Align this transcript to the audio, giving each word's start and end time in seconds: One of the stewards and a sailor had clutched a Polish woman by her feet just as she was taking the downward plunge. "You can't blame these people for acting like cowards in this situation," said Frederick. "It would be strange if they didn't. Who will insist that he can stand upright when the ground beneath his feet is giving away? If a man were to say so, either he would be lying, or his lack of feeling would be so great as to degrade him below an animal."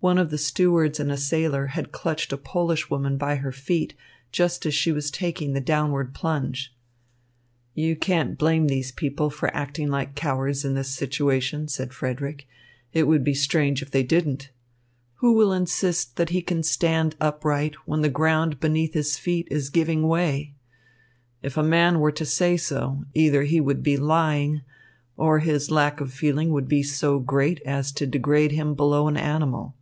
One 0.00 0.18
of 0.18 0.30
the 0.30 0.38
stewards 0.38 1.00
and 1.00 1.10
a 1.10 1.16
sailor 1.16 1.66
had 1.66 1.90
clutched 1.90 2.32
a 2.32 2.36
Polish 2.36 2.88
woman 2.88 3.16
by 3.18 3.34
her 3.34 3.50
feet 3.50 3.94
just 4.30 4.64
as 4.64 4.72
she 4.72 4.92
was 4.92 5.10
taking 5.10 5.52
the 5.54 5.60
downward 5.60 6.14
plunge. 6.14 6.72
"You 7.74 7.96
can't 7.96 8.38
blame 8.38 8.68
these 8.68 8.92
people 8.92 9.28
for 9.28 9.52
acting 9.52 9.88
like 9.88 10.14
cowards 10.14 10.64
in 10.64 10.74
this 10.74 10.86
situation," 10.88 11.66
said 11.66 11.92
Frederick. 11.92 12.46
"It 12.92 13.08
would 13.08 13.24
be 13.24 13.34
strange 13.34 13.82
if 13.82 13.90
they 13.90 14.04
didn't. 14.04 14.50
Who 15.16 15.32
will 15.34 15.52
insist 15.52 16.14
that 16.14 16.28
he 16.30 16.42
can 16.42 16.62
stand 16.62 17.16
upright 17.20 17.74
when 17.84 18.02
the 18.02 18.08
ground 18.08 18.60
beneath 18.60 18.94
his 18.94 19.18
feet 19.18 19.48
is 19.50 19.68
giving 19.68 20.04
away? 20.04 20.54
If 21.42 21.56
a 21.56 21.62
man 21.64 21.98
were 21.98 22.12
to 22.12 22.24
say 22.24 22.56
so, 22.56 23.02
either 23.14 23.42
he 23.42 23.60
would 23.60 23.82
be 23.82 23.96
lying, 23.96 24.60
or 25.16 25.40
his 25.40 25.72
lack 25.72 26.00
of 26.00 26.12
feeling 26.12 26.50
would 26.52 26.68
be 26.68 26.84
so 26.84 27.18
great 27.18 27.60
as 27.62 27.90
to 27.92 28.06
degrade 28.06 28.52
him 28.52 28.76
below 28.76 29.08
an 29.08 29.16
animal." 29.16 29.74